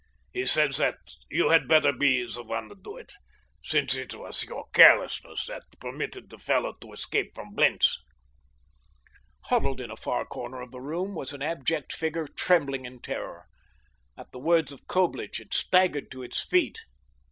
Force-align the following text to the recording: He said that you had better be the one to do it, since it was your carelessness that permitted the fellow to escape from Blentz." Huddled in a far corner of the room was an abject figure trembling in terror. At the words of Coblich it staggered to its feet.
He 0.33 0.47
said 0.47 0.71
that 0.79 0.97
you 1.29 1.49
had 1.49 1.67
better 1.67 1.91
be 1.93 2.25
the 2.25 2.41
one 2.41 2.69
to 2.69 2.75
do 2.75 2.97
it, 2.97 3.13
since 3.61 3.93
it 3.93 4.15
was 4.15 4.43
your 4.43 4.65
carelessness 4.73 5.45
that 5.45 5.61
permitted 5.79 6.31
the 6.31 6.39
fellow 6.39 6.73
to 6.81 6.91
escape 6.91 7.35
from 7.35 7.53
Blentz." 7.53 8.01
Huddled 9.45 9.79
in 9.79 9.91
a 9.91 9.95
far 9.95 10.25
corner 10.25 10.59
of 10.59 10.71
the 10.71 10.81
room 10.81 11.13
was 11.13 11.33
an 11.33 11.43
abject 11.43 11.93
figure 11.93 12.27
trembling 12.27 12.85
in 12.85 12.99
terror. 12.99 13.45
At 14.17 14.31
the 14.31 14.39
words 14.39 14.71
of 14.71 14.87
Coblich 14.87 15.39
it 15.39 15.53
staggered 15.53 16.09
to 16.09 16.23
its 16.23 16.41
feet. 16.43 16.79